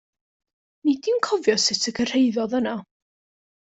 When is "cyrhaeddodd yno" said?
2.01-2.79